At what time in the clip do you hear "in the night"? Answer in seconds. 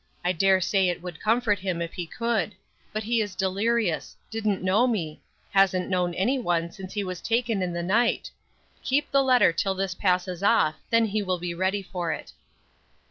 7.61-8.31